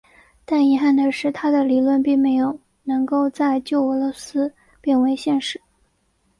[0.45, 5.61] 但遗憾的是他的理论并没有能够在旧俄罗斯变为现实。